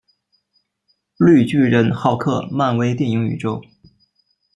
[1.19, 3.61] 绿巨人浩克漫威电影宇宙